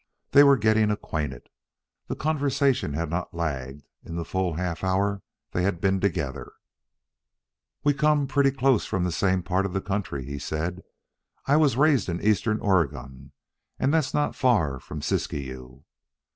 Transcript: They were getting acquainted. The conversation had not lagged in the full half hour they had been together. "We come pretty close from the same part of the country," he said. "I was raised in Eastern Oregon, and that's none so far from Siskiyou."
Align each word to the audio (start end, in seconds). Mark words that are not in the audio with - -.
They 0.31 0.43
were 0.43 0.57
getting 0.57 0.89
acquainted. 0.89 1.43
The 2.07 2.15
conversation 2.15 2.93
had 2.93 3.11
not 3.11 3.35
lagged 3.35 3.85
in 4.03 4.15
the 4.15 4.25
full 4.25 4.55
half 4.55 4.83
hour 4.83 5.21
they 5.51 5.61
had 5.61 5.79
been 5.79 5.99
together. 5.99 6.53
"We 7.83 7.93
come 7.93 8.25
pretty 8.25 8.49
close 8.49 8.83
from 8.87 9.03
the 9.03 9.11
same 9.11 9.43
part 9.43 9.63
of 9.67 9.73
the 9.73 9.79
country," 9.79 10.25
he 10.25 10.39
said. 10.39 10.81
"I 11.45 11.55
was 11.57 11.77
raised 11.77 12.09
in 12.09 12.19
Eastern 12.19 12.59
Oregon, 12.61 13.31
and 13.77 13.93
that's 13.93 14.11
none 14.11 14.33
so 14.33 14.37
far 14.39 14.79
from 14.79 15.03
Siskiyou." 15.03 15.83